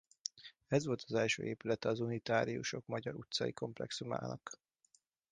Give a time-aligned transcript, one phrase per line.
[0.67, 4.51] Ez volt az első épülete az unitáriusok Magyar utcai komplexumának.